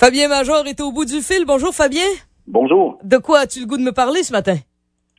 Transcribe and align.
Fabien 0.00 0.28
Major 0.28 0.64
est 0.68 0.80
au 0.80 0.92
bout 0.92 1.04
du 1.04 1.20
fil. 1.22 1.44
Bonjour 1.44 1.74
Fabien. 1.74 2.06
Bonjour. 2.46 3.00
De 3.02 3.16
quoi 3.16 3.40
as-tu 3.40 3.58
le 3.58 3.66
goût 3.66 3.76
de 3.76 3.82
me 3.82 3.90
parler 3.90 4.22
ce 4.22 4.30
matin? 4.30 4.56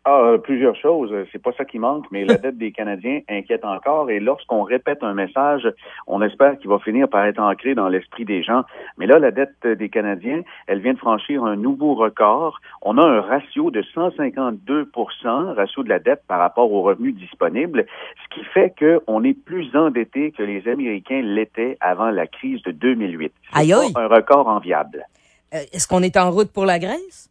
Ah, 0.05 0.21
euh, 0.21 0.37
plusieurs 0.37 0.75
choses. 0.75 1.13
C'est 1.31 1.41
pas 1.41 1.51
ça 1.57 1.65
qui 1.65 1.77
manque, 1.77 2.05
mais 2.11 2.25
la 2.25 2.35
dette 2.37 2.57
des 2.57 2.71
Canadiens 2.71 3.19
inquiète 3.29 3.65
encore. 3.65 4.09
Et 4.09 4.19
lorsqu'on 4.19 4.63
répète 4.63 5.03
un 5.03 5.13
message, 5.13 5.67
on 6.07 6.21
espère 6.21 6.57
qu'il 6.57 6.69
va 6.69 6.79
finir 6.79 7.09
par 7.09 7.25
être 7.25 7.39
ancré 7.39 7.75
dans 7.75 7.89
l'esprit 7.89 8.25
des 8.25 8.41
gens. 8.41 8.63
Mais 8.97 9.07
là, 9.07 9.19
la 9.19 9.31
dette 9.31 9.65
des 9.65 9.89
Canadiens, 9.89 10.41
elle 10.67 10.81
vient 10.81 10.93
de 10.93 10.99
franchir 10.99 11.43
un 11.43 11.55
nouveau 11.55 11.95
record. 11.95 12.59
On 12.81 12.97
a 12.97 13.03
un 13.03 13.21
ratio 13.21 13.71
de 13.71 13.81
152% 13.81 15.53
ratio 15.53 15.83
de 15.83 15.89
la 15.89 15.99
dette 15.99 16.23
par 16.27 16.39
rapport 16.39 16.71
aux 16.71 16.81
revenus 16.81 17.15
disponibles, 17.15 17.85
ce 18.23 18.35
qui 18.35 18.45
fait 18.45 18.73
qu'on 18.79 19.23
est 19.23 19.33
plus 19.33 19.75
endetté 19.75 20.31
que 20.31 20.43
les 20.43 20.67
Américains 20.67 21.21
l'étaient 21.21 21.77
avant 21.81 22.09
la 22.09 22.27
crise 22.27 22.61
de 22.63 22.71
2008. 22.71 23.33
C'est 23.53 23.73
un 23.73 24.07
record 24.07 24.47
enviable. 24.47 25.05
Euh, 25.53 25.57
est-ce 25.73 25.87
qu'on 25.87 26.03
est 26.03 26.17
en 26.17 26.31
route 26.31 26.51
pour 26.51 26.65
la 26.65 26.79
Grèce? 26.79 27.29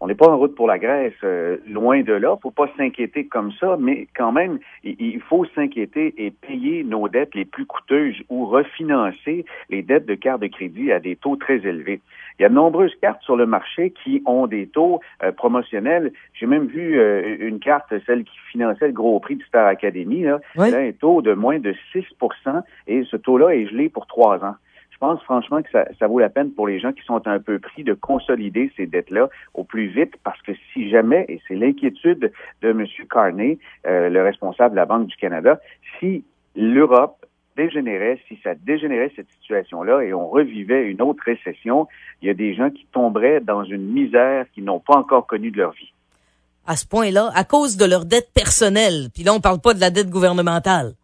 On 0.00 0.06
n'est 0.06 0.14
pas 0.14 0.28
en 0.28 0.36
route 0.36 0.54
pour 0.54 0.66
la 0.66 0.78
Grèce, 0.78 1.12
euh, 1.24 1.58
loin 1.66 2.02
de 2.02 2.12
là. 2.12 2.36
Faut 2.42 2.50
pas 2.50 2.68
s'inquiéter 2.76 3.26
comme 3.26 3.52
ça, 3.52 3.76
mais 3.78 4.08
quand 4.16 4.32
même, 4.32 4.58
il, 4.82 5.20
faut 5.20 5.44
s'inquiéter 5.54 6.14
et 6.18 6.30
payer 6.30 6.84
nos 6.84 7.08
dettes 7.08 7.34
les 7.34 7.44
plus 7.44 7.66
coûteuses 7.66 8.16
ou 8.28 8.46
refinancer 8.46 9.44
les 9.70 9.82
dettes 9.82 10.06
de 10.06 10.14
cartes 10.14 10.42
de 10.42 10.48
crédit 10.48 10.92
à 10.92 11.00
des 11.00 11.16
taux 11.16 11.36
très 11.36 11.56
élevés. 11.56 12.00
Il 12.38 12.42
y 12.42 12.44
a 12.44 12.48
de 12.48 12.54
nombreuses 12.54 12.94
cartes 13.00 13.22
sur 13.22 13.36
le 13.36 13.46
marché 13.46 13.94
qui 14.02 14.22
ont 14.26 14.46
des 14.46 14.66
taux 14.66 15.00
euh, 15.22 15.32
promotionnels. 15.32 16.12
J'ai 16.34 16.46
même 16.46 16.66
vu 16.66 16.98
euh, 16.98 17.36
une 17.40 17.60
carte, 17.60 17.92
celle 18.06 18.24
qui 18.24 18.36
finançait 18.50 18.88
le 18.88 18.92
gros 18.92 19.18
prix 19.20 19.36
du 19.36 19.44
Star 19.44 19.66
Academy, 19.66 20.22
là, 20.22 20.40
a 20.58 20.64
un 20.64 20.92
taux 20.92 21.22
de 21.22 21.32
moins 21.32 21.58
de 21.58 21.74
6% 21.94 22.62
et 22.86 23.04
ce 23.04 23.16
taux-là 23.16 23.54
est 23.54 23.66
gelé 23.66 23.88
pour 23.88 24.06
trois 24.06 24.44
ans 24.44 24.56
je 24.94 24.98
pense 24.98 25.20
franchement 25.24 25.60
que 25.60 25.70
ça, 25.72 26.06
vaut 26.06 26.20
la 26.20 26.28
peine 26.28 26.52
pour 26.52 26.68
les 26.68 26.78
gens 26.78 26.92
qui 26.92 27.02
sont 27.04 27.26
un 27.26 27.40
peu 27.40 27.58
pris 27.58 27.82
de 27.82 27.94
consolider 27.94 28.70
ces 28.76 28.86
dettes-là 28.86 29.28
au 29.52 29.64
plus 29.64 29.88
vite 29.88 30.14
parce 30.22 30.40
que 30.42 30.52
si 30.72 30.88
jamais, 30.88 31.24
et 31.28 31.40
c'est 31.48 31.56
l'inquiétude 31.56 32.32
de 32.62 32.68
M. 32.68 32.86
Carney, 33.10 33.58
euh, 33.86 34.08
le 34.08 34.22
responsable 34.22 34.70
de 34.70 34.76
la 34.76 34.86
Banque 34.86 35.08
du 35.08 35.16
Canada, 35.16 35.58
si 35.98 36.24
l'Europe 36.54 37.26
dégénérait, 37.56 38.20
si 38.28 38.38
ça 38.44 38.54
dégénérait 38.54 39.10
cette 39.16 39.30
situation-là 39.40 40.02
et 40.02 40.14
on 40.14 40.28
revivait 40.28 40.84
une 40.84 41.02
autre 41.02 41.24
récession, 41.26 41.88
il 42.22 42.28
y 42.28 42.30
a 42.30 42.34
des 42.34 42.54
gens 42.54 42.70
qui 42.70 42.86
tomberaient 42.92 43.40
dans 43.40 43.64
une 43.64 43.92
misère 43.92 44.46
qu'ils 44.54 44.64
n'ont 44.64 44.80
pas 44.80 44.94
encore 44.94 45.26
connue 45.26 45.50
de 45.50 45.58
leur 45.58 45.72
vie. 45.72 45.92
À 46.68 46.76
ce 46.76 46.86
point-là, 46.86 47.32
à 47.34 47.42
cause 47.42 47.76
de 47.76 47.84
leur 47.84 48.04
dette 48.04 48.30
personnelle, 48.32 49.08
puis 49.12 49.24
là 49.24 49.34
on 49.34 49.40
parle 49.40 49.60
pas 49.60 49.74
de 49.74 49.80
la 49.80 49.90
dette 49.90 50.08
gouvernementale. 50.08 50.94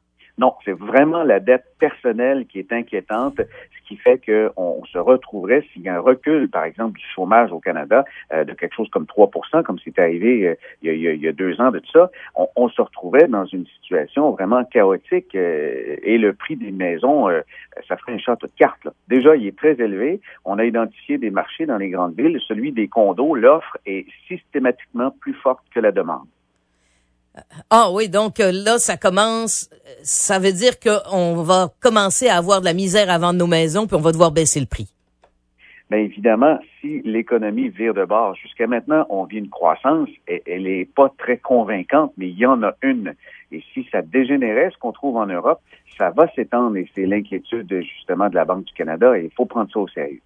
Non, 0.41 0.55
c'est 0.65 0.73
vraiment 0.73 1.23
la 1.23 1.39
dette 1.39 1.67
personnelle 1.79 2.47
qui 2.47 2.61
est 2.61 2.73
inquiétante, 2.73 3.37
ce 3.37 3.87
qui 3.87 3.97
fait 3.97 4.19
qu'on 4.25 4.83
se 4.87 4.97
retrouverait 4.97 5.63
s'il 5.71 5.83
y 5.83 5.89
a 5.91 5.97
un 5.97 6.01
recul, 6.01 6.49
par 6.49 6.65
exemple, 6.65 6.99
du 6.99 7.05
chômage 7.15 7.53
au 7.53 7.61
Canada 7.61 8.07
euh, 8.33 8.45
de 8.45 8.55
quelque 8.55 8.75
chose 8.75 8.89
comme 8.89 9.05
3% 9.05 9.63
comme 9.63 9.79
c'était 9.81 10.01
arrivé 10.01 10.49
euh, 10.49 10.55
il, 10.81 10.97
y 10.97 11.29
a, 11.29 11.33
deux 11.33 11.61
ans 11.61 11.71
de 11.71 11.79
tout 11.81 11.91
ça, 11.93 12.11
on, 12.57 12.71
se 12.71 12.81
retrouverait 12.81 13.29
dans 13.29 13.45
une 13.45 13.67
situation 13.67 14.31
vraiment 14.31 14.65
chaotique 14.65 15.35
euh, 15.35 15.97
et 16.03 16.17
le 16.17 16.33
prix 16.33 16.57
des 16.57 16.71
maisons, 16.71 17.29
ça 17.87 17.99
ferait 17.99 18.15
un 18.15 18.19
château 18.19 18.47
de 18.47 18.53
cartes. 18.57 18.89
Déjà, 19.09 19.37
il 19.37 19.47
est 19.47 19.57
très 19.59 19.73
élevé. 19.73 20.23
On 20.47 20.59
a 20.59 20.65
identifié 20.65 21.19
des 21.19 21.31
marchés 21.31 21.67
dans 21.67 21.77
les 21.77 21.91
grandes 21.91 22.17
villes. 22.17 22.41
Celui 22.49 22.73
des 22.73 22.89
condos, 22.89 23.35
l'offre 23.35 23.77
est 23.85 24.07
systématiquement 24.27 25.11
plus 25.21 25.35
forte 25.35 25.65
que 25.75 25.81
la 25.81 25.93
demande. 25.93 26.27
Ah 27.73 27.93
oui, 27.93 28.09
donc 28.09 28.41
euh, 28.41 28.51
là, 28.51 28.79
ça 28.81 28.97
commence, 28.97 29.71
ça 30.03 30.41
veut 30.41 30.51
dire 30.51 30.81
qu'on 30.81 31.35
va 31.37 31.69
commencer 31.79 32.27
à 32.27 32.37
avoir 32.37 32.59
de 32.59 32.65
la 32.65 32.75
misère 32.75 33.09
à 33.09 33.19
vendre 33.19 33.39
nos 33.39 33.47
maisons, 33.47 33.87
puis 33.87 33.95
on 33.95 34.01
va 34.01 34.11
devoir 34.11 34.33
baisser 34.33 34.59
le 34.59 34.67
prix. 34.67 34.93
Bien 35.89 36.01
évidemment, 36.01 36.59
si 36.81 37.01
l'économie 37.03 37.69
vire 37.69 37.95
de 37.95 38.05
bord, 38.05 38.35
jusqu'à 38.35 38.67
maintenant, 38.67 39.07
on 39.09 39.25
vit 39.25 39.39
une 39.39 39.51
croissance, 39.51 40.09
et 40.27 40.43
elle 40.47 40.65
n'est 40.65 40.85
pas 40.85 41.13
très 41.17 41.37
convaincante, 41.37 42.13
mais 42.17 42.29
il 42.29 42.39
y 42.39 42.45
en 42.47 42.61
a 42.65 42.75
une. 42.83 43.15
Et 43.53 43.63
si 43.73 43.87
ça 43.93 44.03
dégénérait, 44.03 44.71
ce 44.73 44.79
qu'on 44.79 44.93
trouve 44.93 45.17
en 45.17 45.27
Europe, 45.27 45.61
ça 45.97 46.11
va 46.11 46.27
s'étendre, 46.35 46.77
et 46.77 46.91
c'est 46.97 47.07
l'inquiétude 47.07 47.73
justement 47.83 48.29
de 48.29 48.35
la 48.35 48.45
Banque 48.45 48.65
du 48.65 48.73
Canada, 48.73 49.17
et 49.17 49.27
il 49.27 49.31
faut 49.37 49.47
prendre 49.47 49.71
ça 49.73 49.79
au 49.79 49.89
sérieux. 49.89 50.23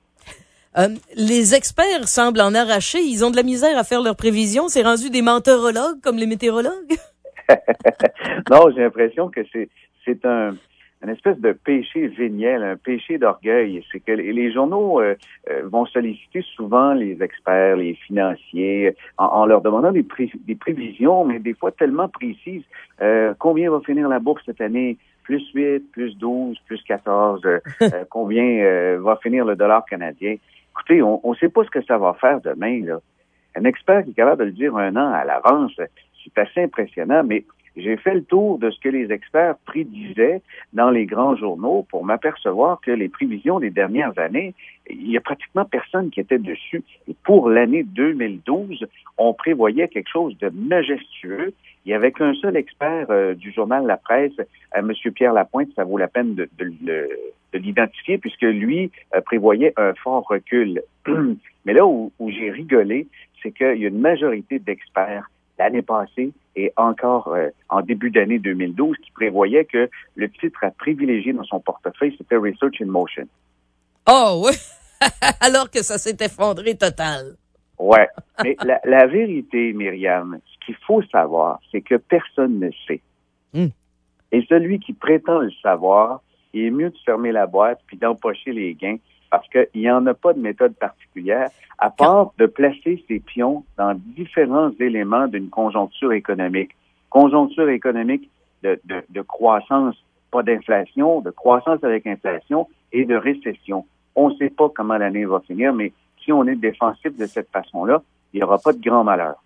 Euh, 0.77 0.89
les 1.15 1.55
experts 1.55 2.09
semblent 2.09 2.41
en 2.41 2.55
arracher. 2.55 2.99
Ils 2.99 3.25
ont 3.25 3.31
de 3.31 3.37
la 3.37 3.43
misère 3.43 3.79
à 3.79 3.85
faire 3.85 4.03
leurs 4.03 4.17
prévisions. 4.17 4.69
C'est 4.69 4.83
rendu 4.83 5.09
des 5.09 5.23
menteurologues 5.23 6.01
comme 6.03 6.17
les 6.17 6.27
météorologues? 6.27 6.97
non, 8.51 8.71
j'ai 8.75 8.83
l'impression 8.83 9.29
que 9.29 9.41
c'est, 9.53 9.69
c'est 10.05 10.25
un, 10.25 10.55
une 11.03 11.11
espèce 11.11 11.39
de 11.39 11.53
péché 11.53 12.09
véniel, 12.09 12.63
un 12.63 12.77
péché 12.77 13.19
d'orgueil. 13.19 13.85
C'est 13.93 14.01
que 14.01 14.13
les 14.13 14.53
journaux 14.53 15.01
euh, 15.01 15.15
euh, 15.51 15.63
vont 15.65 15.87
solliciter 15.87 16.43
souvent 16.55 16.95
les 16.95 17.23
experts, 17.23 17.77
les 17.77 17.95
financiers, 17.95 18.95
en, 19.19 19.47
leur 19.47 19.61
demandant 19.61 19.93
des, 19.93 20.07
des, 20.47 20.55
prévisions, 20.55 21.25
mais 21.25 21.39
des 21.39 21.55
fois 21.55 21.73
tellement 21.73 22.09
précises. 22.09 22.65
combien 23.39 23.71
va 23.71 23.81
finir 23.81 24.09
la 24.09 24.19
bourse 24.19 24.43
cette 24.47 24.61
année? 24.61 24.97
Plus 25.23 25.43
8, 25.55 25.91
plus 25.91 26.17
12, 26.19 26.59
plus 26.67 26.83
14. 26.83 27.43
combien 28.11 28.99
va 28.99 29.17
finir 29.23 29.45
le 29.45 29.57
dollar 29.57 29.85
canadien? 29.87 30.37
Écoutez, 30.73 31.03
on 31.03 31.21
ne 31.25 31.35
sait 31.37 31.49
pas 31.49 31.65
ce 31.65 31.71
que 31.71 31.83
ça 31.83 31.97
va 31.99 32.15
faire 32.15 32.41
demain. 32.41 32.85
Là. 32.85 32.99
Un 33.57 33.65
expert 33.65 34.05
qui 34.05 34.11
est 34.11 34.15
capable 34.15 34.41
de 34.41 34.45
le 34.47 34.53
dire 34.53 34.77
un 34.77 34.97
an 34.97 35.13
à 35.13 35.25
l'avance, 35.25 35.79
c'est 36.25 36.39
assez 36.39 36.63
impressionnant, 36.63 37.23
mais 37.25 37.45
j'ai 37.77 37.97
fait 37.97 38.15
le 38.15 38.23
tour 38.23 38.59
de 38.59 38.71
ce 38.71 38.79
que 38.79 38.89
les 38.89 39.11
experts 39.11 39.57
prédisaient 39.67 40.43
dans 40.73 40.91
les 40.91 41.07
grands 41.07 41.35
journaux 41.35 41.85
pour 41.91 42.05
m'apercevoir 42.05 42.81
que 42.81 42.93
les 42.93 43.09
prévisions 43.09 43.59
des 43.59 43.71
dernières 43.71 44.17
années, 44.19 44.55
il 44.89 45.11
y 45.11 45.17
a 45.17 45.21
pratiquement 45.21 45.65
personne 45.65 46.11
qui 46.11 46.21
était 46.21 46.39
dessus. 46.39 46.85
Et 47.09 47.17
pour 47.25 47.49
l'année 47.49 47.83
2012, 47.83 48.87
on 49.19 49.35
prévoyait 49.35 49.89
quelque 49.89 50.11
chose 50.11 50.39
de 50.39 50.51
majestueux. 50.51 51.53
Il 51.85 51.91
y 51.91 51.95
avait 51.95 52.13
qu'un 52.13 52.35
seul 52.35 52.57
expert 52.57 53.07
euh, 53.11 53.35
du 53.35 53.51
journal 53.51 53.87
La 53.87 53.97
Presse, 53.97 54.39
euh, 54.39 54.45
M. 54.77 54.93
Pierre 55.13 55.33
Lapointe, 55.33 55.69
ça 55.75 55.85
vaut 55.85 55.99
la 55.99 56.09
peine 56.09 56.35
de 56.35 56.49
l'identifier 57.53 58.19
puisque 58.19 58.43
lui 58.43 58.93
euh, 59.17 59.21
prévoyait 59.21 59.73
un 59.77 59.95
fort 59.95 60.27
recul. 60.29 60.81
Mais 61.65 61.73
là 61.73 61.87
où, 61.87 62.13
j'ai 62.21 62.51
rigolé, 62.51 63.09
c'est 63.43 63.51
qu'il 63.51 63.79
y 63.79 63.85
a 63.85 63.89
une 63.89 64.01
majorité 64.01 64.59
d'experts 64.59 65.29
l'année 65.59 65.83
passée 65.83 66.33
et 66.57 66.73
encore 66.77 67.29
euh, 67.29 67.49
en 67.69 67.83
début 67.83 68.11
d'année 68.11 68.39
2012 68.39 68.97
qui 68.99 69.11
prévoyaient 69.13 69.65
que 69.65 69.89
le 70.15 70.31
titre 70.31 70.63
à 70.63 70.71
privilégier 70.71 71.33
dans 71.33 71.45
son 71.45 71.61
portefeuille, 71.61 72.15
c'était 72.17 72.37
Research 72.37 72.81
in 72.81 72.87
Motion. 72.87 73.27
Oh 74.09 74.45
oui! 74.47 74.55
Alors 75.41 75.71
que 75.71 75.83
ça 75.83 75.99
s'est 75.99 76.17
effondré 76.21 76.77
total. 76.77 77.37
Ouais. 77.79 78.09
Mais 78.43 78.57
la, 78.85 79.07
vérité, 79.07 79.73
Myriam, 79.73 80.39
ce 80.45 80.67
qu'il 80.67 80.77
faut 80.87 81.03
savoir, 81.05 81.61
c'est 81.71 81.81
que 81.81 81.97
personne 81.97 82.61
ne 82.61 82.71
sait. 82.87 83.01
Hmm. 83.53 83.69
Et 84.33 84.45
celui 84.49 84.79
qui 84.79 84.93
prétend 84.93 85.41
le 85.41 85.51
savoir, 85.63 86.23
il 86.55 86.67
est 86.67 86.71
mieux 86.71 86.91
de 86.91 86.99
fermer 87.05 87.33
la 87.33 87.47
boîte 87.47 87.81
puis 87.87 87.97
d'empocher 87.97 88.53
les 88.53 88.75
gains 88.75 88.97
parce 89.31 89.49
qu'il 89.49 89.83
n'y 89.83 89.91
en 89.91 90.07
a 90.07 90.15
pas 90.15 90.33
de 90.33 90.39
méthode 90.39 90.75
particulière, 90.75 91.51
à 91.79 91.91
part 91.91 92.33
de 92.39 92.47
placer 92.47 93.05
ses 93.09 93.19
pions 93.19 93.65
dans 93.77 93.95
différents 94.17 94.71
éléments 94.79 95.27
d'une 95.27 95.51
conjoncture 95.51 96.13
économique. 96.13 96.71
Conjoncture 97.11 97.69
économique 97.69 98.31
de, 98.63 98.81
de 98.85 99.21
croissance, 99.23 99.97
pas 100.31 100.45
d'inflation, 100.45 101.21
de 101.21 101.31
croissance 101.31 101.83
avec 101.83 102.07
inflation 102.07 102.69
et 102.93 103.05
de 103.05 103.17
récession. 103.17 103.85
On 104.15 104.31
ne 104.31 104.37
sait 104.37 104.51
pas 104.51 104.69
comment 104.69 104.97
l'année 104.97 105.25
va 105.25 105.41
finir, 105.41 105.73
mais 105.75 105.93
si 106.25 106.33
on 106.33 106.47
est 106.47 106.57
défensif 106.57 107.17
de 107.17 107.27
cette 107.27 107.51
façon-là, 107.51 108.03
il 108.33 108.39
n'y 108.39 108.43
aura 108.45 108.59
pas 108.59 108.73
de 108.73 108.81
grand 108.81 109.05
malheur. 109.05 109.43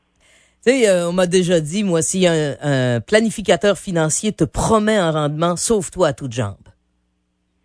Tu 0.64 0.72
sais, 0.72 0.88
euh, 0.88 1.08
on 1.08 1.12
m'a 1.12 1.26
déjà 1.26 1.60
dit, 1.60 1.82
moi, 1.82 2.02
si 2.02 2.26
un, 2.26 2.56
un, 2.60 3.00
planificateur 3.00 3.78
financier 3.78 4.32
te 4.32 4.44
promet 4.44 4.96
un 4.96 5.12
rendement, 5.12 5.56
sauve-toi 5.56 6.08
à 6.08 6.12
toutes 6.12 6.32
jambes. 6.32 6.56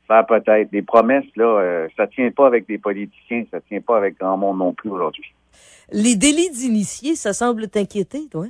Ça 0.08 0.24
peut-être. 0.24 0.72
Des 0.72 0.81
promesses, 0.81 1.25
là, 1.36 1.46
euh, 1.46 1.88
ça 1.96 2.08
tient 2.08 2.30
pas 2.31 2.47
avec 2.47 2.68
des 2.68 2.78
politiciens, 2.78 3.46
ça 3.52 3.62
tient 3.62 3.81
pas 3.81 3.97
avec 3.97 4.19
grand 4.19 4.38
monde 4.38 4.57
non 4.57 4.74
plus 4.74 4.89
aujourd'hui. 4.89 5.33
Les 5.92 6.16
délits 6.16 6.51
d'initiés, 6.51 7.16
ça 7.16 7.33
semble 7.33 7.68
t'inquiéter, 7.68 8.27
toi? 8.30 8.45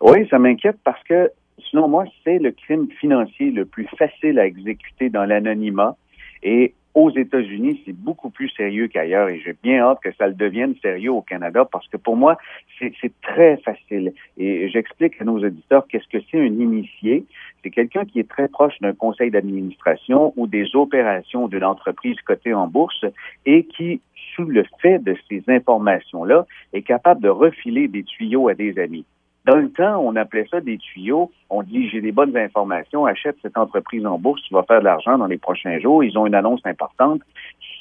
Oui, 0.00 0.26
ça 0.28 0.38
m'inquiète 0.38 0.78
parce 0.84 1.02
que, 1.04 1.30
selon 1.70 1.88
moi, 1.88 2.04
c'est 2.24 2.38
le 2.38 2.52
crime 2.52 2.88
financier 3.00 3.50
le 3.50 3.64
plus 3.64 3.88
facile 3.98 4.38
à 4.38 4.46
exécuter 4.46 5.10
dans 5.10 5.24
l'anonymat. 5.24 5.96
Et 6.42 6.74
aux 6.94 7.10
États-Unis, 7.10 7.82
c'est 7.84 7.92
beaucoup 7.92 8.30
plus 8.30 8.48
sérieux 8.50 8.88
qu'ailleurs 8.88 9.28
et 9.28 9.40
j'ai 9.44 9.54
bien 9.62 9.80
hâte 9.80 9.98
que 10.02 10.12
ça 10.14 10.26
le 10.26 10.34
devienne 10.34 10.74
sérieux 10.82 11.12
au 11.12 11.22
Canada 11.22 11.64
parce 11.70 11.86
que 11.88 11.96
pour 11.96 12.16
moi, 12.16 12.38
c'est 12.78 13.12
très 13.22 13.56
facile. 13.58 14.12
Et 14.36 14.68
j'explique 14.68 15.20
à 15.20 15.24
nos 15.24 15.38
auditeurs 15.38 15.86
qu'est-ce 15.88 16.08
que 16.08 16.24
c'est 16.30 16.40
un 16.40 16.46
initié. 16.46 17.24
C'est 17.62 17.70
quelqu'un 17.70 18.04
qui 18.04 18.20
est 18.20 18.28
très 18.28 18.48
proche 18.48 18.78
d'un 18.80 18.92
conseil 18.92 19.30
d'administration 19.30 20.32
ou 20.36 20.46
des 20.46 20.74
opérations 20.74 21.48
d'une 21.48 21.64
entreprise 21.64 22.20
cotée 22.22 22.54
en 22.54 22.66
bourse 22.66 23.04
et 23.46 23.64
qui, 23.64 24.00
sous 24.34 24.44
le 24.44 24.64
fait 24.80 24.98
de 24.98 25.16
ces 25.28 25.42
informations-là, 25.48 26.46
est 26.72 26.82
capable 26.82 27.20
de 27.20 27.28
refiler 27.28 27.88
des 27.88 28.04
tuyaux 28.04 28.48
à 28.48 28.54
des 28.54 28.78
amis. 28.78 29.04
Dans 29.44 29.56
le 29.56 29.70
temps, 29.70 29.98
on 30.04 30.14
appelait 30.16 30.46
ça 30.50 30.60
des 30.60 30.76
tuyaux. 30.76 31.30
On 31.48 31.62
dit, 31.62 31.88
j'ai 31.88 32.02
des 32.02 32.12
bonnes 32.12 32.36
informations, 32.36 33.06
achète 33.06 33.36
cette 33.40 33.56
entreprise 33.56 34.04
en 34.04 34.18
bourse, 34.18 34.42
tu 34.42 34.52
vas 34.52 34.62
faire 34.64 34.80
de 34.80 34.84
l'argent 34.84 35.16
dans 35.16 35.26
les 35.26 35.38
prochains 35.38 35.78
jours. 35.78 36.04
Ils 36.04 36.18
ont 36.18 36.26
une 36.26 36.34
annonce 36.34 36.60
importante. 36.66 37.22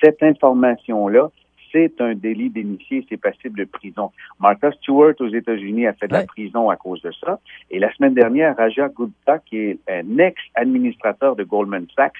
Cette 0.02 0.24
information-là, 0.24 1.30
c'est 1.72 2.00
un 2.00 2.16
délit 2.16 2.50
d'initié, 2.50 3.06
c'est 3.10 3.18
passible 3.18 3.60
de 3.60 3.66
prison. 3.66 4.12
Martha 4.40 4.72
Stewart 4.72 5.14
aux 5.19 5.30
États-Unis 5.30 5.88
a 5.88 5.94
fait 5.94 6.08
de 6.08 6.14
la 6.14 6.24
prison 6.24 6.69
à 6.69 6.75
cause 6.75 7.02
de 7.02 7.12
ça. 7.24 7.40
Et 7.72 7.80
la 7.80 7.94
semaine 7.94 8.14
dernière, 8.14 8.56
Raja 8.56 8.90
Gupta, 8.90 9.40
qui 9.40 9.58
est 9.58 9.80
un 9.90 10.18
ex-administrateur 10.18 11.36
de 11.36 11.44
Goldman 11.44 11.88
Sachs, 11.96 12.14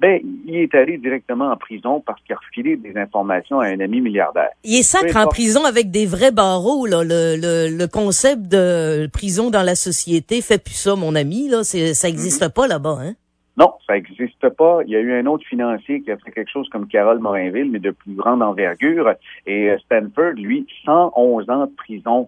ben, 0.00 0.18
il 0.46 0.56
est 0.56 0.74
allé 0.74 0.96
directement 0.96 1.50
en 1.50 1.56
prison 1.56 2.02
parce 2.04 2.18
qu'il 2.22 2.34
a 2.34 2.38
refilé 2.38 2.76
des 2.76 2.98
informations 2.98 3.60
à 3.60 3.66
un 3.66 3.80
ami 3.80 4.00
milliardaire. 4.00 4.48
Il 4.64 4.78
est 4.78 4.82
sacré 4.82 5.20
en 5.20 5.26
prison 5.26 5.66
avec 5.66 5.90
des 5.90 6.06
vrais 6.06 6.32
barreaux, 6.32 6.86
là. 6.86 7.04
Le, 7.04 7.36
le, 7.36 7.76
le, 7.76 7.86
concept 7.86 8.42
de 8.48 9.08
prison 9.12 9.50
dans 9.50 9.62
la 9.62 9.74
société 9.74 10.40
fait 10.40 10.62
plus 10.62 10.74
ça, 10.74 10.96
mon 10.96 11.14
ami, 11.14 11.48
là. 11.48 11.64
Ça 11.64 12.08
n'existe 12.08 12.42
mm-hmm. 12.42 12.52
pas 12.52 12.66
là-bas, 12.66 12.98
hein? 13.02 13.14
Non, 13.60 13.74
ça 13.86 13.92
n'existe 13.92 14.48
pas. 14.48 14.78
Il 14.86 14.90
y 14.90 14.96
a 14.96 15.00
eu 15.00 15.12
un 15.12 15.26
autre 15.26 15.44
financier 15.46 16.00
qui 16.00 16.10
a 16.10 16.16
fait 16.16 16.30
quelque 16.30 16.50
chose 16.50 16.66
comme 16.70 16.88
Carole 16.88 17.18
Morinville, 17.18 17.70
mais 17.70 17.78
de 17.78 17.90
plus 17.90 18.14
grande 18.14 18.42
envergure. 18.42 19.12
Et 19.46 19.68
euh, 19.68 19.78
Stanford, 19.84 20.32
lui, 20.36 20.66
111 20.86 21.50
ans 21.50 21.66
de 21.66 21.72
prison. 21.76 22.26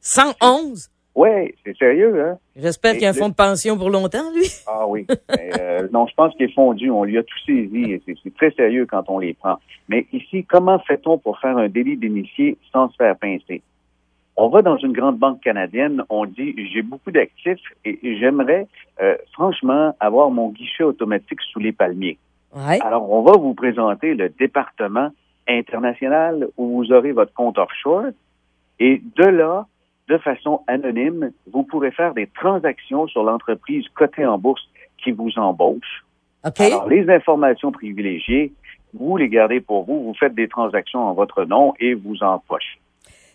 111? 0.00 0.90
Oui, 1.14 1.54
c'est 1.64 1.76
sérieux, 1.76 2.20
hein? 2.20 2.38
J'espère 2.56 2.94
qu'il 2.94 3.02
y 3.02 3.06
a 3.06 3.10
un 3.10 3.12
fonds 3.12 3.28
de 3.28 3.34
pension 3.34 3.78
pour 3.78 3.88
longtemps, 3.88 4.32
lui. 4.34 4.48
Ah 4.66 4.84
oui. 4.88 5.06
euh, 5.30 5.86
non, 5.92 6.08
je 6.08 6.14
pense 6.14 6.34
qu'il 6.34 6.46
est 6.46 6.52
fondu. 6.52 6.90
On 6.90 7.04
lui 7.04 7.18
a 7.18 7.22
tout 7.22 7.38
saisi. 7.46 8.02
C'est 8.04 8.34
très 8.34 8.50
sérieux 8.50 8.84
quand 8.90 9.04
on 9.06 9.20
les 9.20 9.34
prend. 9.34 9.58
Mais 9.88 10.08
ici, 10.12 10.44
comment 10.44 10.80
fait-on 10.80 11.18
pour 11.18 11.38
faire 11.38 11.56
un 11.56 11.68
délit 11.68 11.96
d'initié 11.96 12.58
sans 12.72 12.90
se 12.90 12.96
faire 12.96 13.16
pincer? 13.16 13.62
On 14.36 14.48
va 14.48 14.62
dans 14.62 14.76
une 14.76 14.92
grande 14.92 15.18
banque 15.18 15.40
canadienne, 15.40 16.02
on 16.08 16.26
dit 16.26 16.54
j'ai 16.72 16.82
beaucoup 16.82 17.12
d'actifs 17.12 17.60
et 17.84 17.98
j'aimerais 18.18 18.66
euh, 19.00 19.16
franchement 19.32 19.94
avoir 20.00 20.30
mon 20.30 20.48
guichet 20.48 20.82
automatique 20.82 21.40
sous 21.52 21.60
les 21.60 21.72
palmiers. 21.72 22.18
Ouais. 22.54 22.80
Alors 22.82 23.10
on 23.10 23.22
va 23.22 23.32
vous 23.32 23.54
présenter 23.54 24.14
le 24.14 24.28
département 24.28 25.10
international 25.48 26.48
où 26.56 26.76
vous 26.76 26.92
aurez 26.92 27.12
votre 27.12 27.32
compte 27.32 27.58
offshore 27.58 28.06
et 28.80 29.00
de 29.16 29.24
là, 29.24 29.66
de 30.08 30.18
façon 30.18 30.62
anonyme, 30.66 31.30
vous 31.52 31.62
pourrez 31.62 31.92
faire 31.92 32.12
des 32.12 32.26
transactions 32.26 33.06
sur 33.06 33.22
l'entreprise 33.22 33.86
cotée 33.94 34.26
en 34.26 34.38
bourse 34.38 34.68
qui 34.98 35.12
vous 35.12 35.38
embauche. 35.38 36.04
Okay. 36.44 36.64
Alors 36.64 36.88
les 36.88 37.08
informations 37.08 37.70
privilégiées, 37.70 38.52
vous 38.94 39.16
les 39.16 39.28
gardez 39.28 39.60
pour 39.60 39.84
vous, 39.84 40.02
vous 40.02 40.14
faites 40.14 40.34
des 40.34 40.48
transactions 40.48 41.00
en 41.00 41.14
votre 41.14 41.44
nom 41.44 41.72
et 41.78 41.94
vous 41.94 42.22
empochez. 42.22 42.80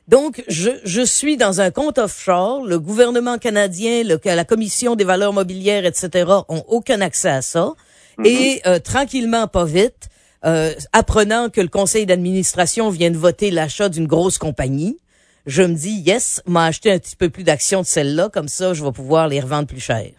Donc, 0.09 0.43
je, 0.47 0.71
je 0.85 1.01
suis 1.01 1.37
dans 1.37 1.61
un 1.61 1.69
compte 1.69 1.99
offshore. 1.99 2.65
Le 2.65 2.79
gouvernement 2.79 3.37
canadien, 3.37 4.03
le, 4.03 4.19
la 4.25 4.43
Commission 4.43 4.95
des 4.95 5.03
valeurs 5.03 5.33
mobilières, 5.33 5.85
etc., 5.85 6.31
ont 6.47 6.63
aucun 6.67 6.99
accès 6.99 7.29
à 7.29 7.43
ça. 7.43 7.73
Mm-hmm. 8.17 8.27
Et 8.27 8.61
euh, 8.65 8.79
tranquillement, 8.79 9.47
pas 9.47 9.65
vite, 9.65 10.09
euh, 10.45 10.73
apprenant 10.93 11.49
que 11.49 11.61
le 11.61 11.67
conseil 11.67 12.07
d'administration 12.07 12.89
vient 12.89 13.11
de 13.11 13.17
voter 13.17 13.51
l'achat 13.51 13.87
d'une 13.87 14.07
grosse 14.07 14.39
compagnie, 14.39 14.97
je 15.45 15.61
me 15.61 15.75
dis, 15.75 15.99
yes, 15.99 16.41
m'a 16.47 16.65
acheté 16.65 16.91
un 16.91 16.97
petit 16.97 17.15
peu 17.15 17.29
plus 17.29 17.43
d'actions 17.43 17.81
de 17.81 17.85
celle-là, 17.85 18.29
comme 18.29 18.47
ça, 18.47 18.73
je 18.73 18.83
vais 18.83 18.91
pouvoir 18.91 19.27
les 19.27 19.39
revendre 19.39 19.67
plus 19.67 19.79
cher. 19.79 20.09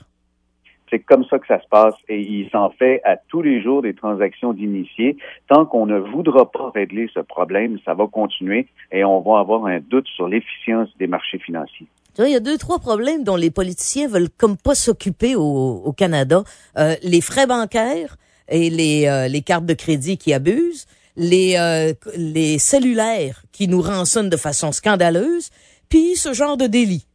C'est 0.90 0.98
comme 0.98 1.24
ça 1.24 1.38
que 1.38 1.46
ça 1.46 1.60
se 1.60 1.68
passe 1.68 1.94
et 2.08 2.20
il 2.20 2.50
s'en 2.50 2.70
fait 2.70 3.00
à 3.04 3.16
tous 3.16 3.42
les 3.42 3.62
jours 3.62 3.82
des 3.82 3.94
transactions 3.94 4.52
d'initiés. 4.52 5.16
Tant 5.48 5.64
qu'on 5.64 5.86
ne 5.86 5.98
voudra 5.98 6.50
pas 6.50 6.70
régler 6.70 7.08
ce 7.14 7.20
problème, 7.20 7.78
ça 7.84 7.94
va 7.94 8.06
continuer 8.06 8.66
et 8.90 9.04
on 9.04 9.20
va 9.20 9.38
avoir 9.38 9.66
un 9.66 9.78
doute 9.80 10.08
sur 10.08 10.28
l'efficience 10.28 10.88
des 10.98 11.06
marchés 11.06 11.38
financiers. 11.38 11.86
Tu 12.14 12.22
vois, 12.22 12.28
il 12.28 12.32
y 12.32 12.36
a 12.36 12.40
deux, 12.40 12.58
trois 12.58 12.80
problèmes 12.80 13.22
dont 13.22 13.36
les 13.36 13.50
politiciens 13.50 14.08
veulent 14.08 14.30
comme 14.36 14.56
pas 14.56 14.74
s'occuper 14.74 15.36
au, 15.36 15.92
Canada. 15.96 16.42
Euh, 16.76 16.96
les 17.02 17.20
frais 17.20 17.46
bancaires 17.46 18.16
et 18.48 18.68
les, 18.68 19.06
euh, 19.06 19.28
les 19.28 19.42
cartes 19.42 19.66
de 19.66 19.74
crédit 19.74 20.18
qui 20.18 20.32
abusent, 20.32 20.86
les, 21.16 21.56
euh, 21.56 21.92
les 22.16 22.58
cellulaires 22.58 23.44
qui 23.52 23.68
nous 23.68 23.80
rançonnent 23.80 24.30
de 24.30 24.36
façon 24.36 24.72
scandaleuse, 24.72 25.50
puis 25.88 26.16
ce 26.16 26.32
genre 26.32 26.56
de 26.56 26.66
délit. 26.66 27.06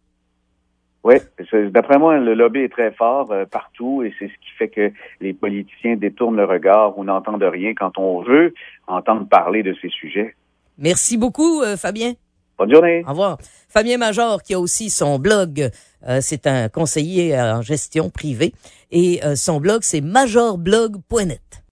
Oui, 1.06 1.18
d'après 1.69 2.00
moi, 2.00 2.18
le 2.18 2.34
lobby 2.34 2.62
est 2.62 2.72
très 2.72 2.92
fort 2.92 3.31
euh, 3.31 3.46
partout 3.46 4.02
et 4.02 4.12
c'est 4.18 4.25
ce 4.25 4.34
qui 4.34 4.50
fait 4.57 4.69
que 4.69 4.92
les 5.22 5.34
politiciens 5.34 5.96
détournent 5.96 6.36
le 6.36 6.46
regard 6.46 6.98
ou 6.98 7.04
n'entendent 7.04 7.44
rien 7.44 7.75
quand 7.75 8.00
on 8.00 8.24
veut 8.24 8.56
entendre 8.88 9.28
parler 9.28 9.62
de 9.62 9.75
ces 9.84 9.90
sujets. 9.90 10.36
Merci 10.80 11.18
beaucoup, 11.18 11.62
euh, 11.62 11.78
Fabien. 11.78 12.13
Bonne 12.57 12.74
journée. 12.74 13.04
Au 13.06 13.12
revoir. 13.12 13.38
Fabien 13.69 14.00
Major 14.00 14.42
qui 14.42 14.56
a 14.56 14.60
aussi 14.60 14.90
son 14.90 15.19
blog. 15.19 15.69
Euh, 16.07 16.22
c'est 16.22 16.48
un 16.48 16.69
conseiller 16.69 17.40
en 17.40 17.62
gestion 17.62 18.10
privée 18.10 18.54
et 18.90 19.19
son 19.36 19.60
blog 19.60 19.81
c'est 19.84 20.01
majorblog.net. 20.01 21.63